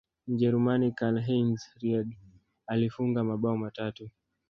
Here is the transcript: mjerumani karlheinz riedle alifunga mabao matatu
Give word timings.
mjerumani 0.27 0.91
karlheinz 0.91 1.61
riedle 1.81 2.17
alifunga 2.67 3.23
mabao 3.23 3.57
matatu 3.57 4.09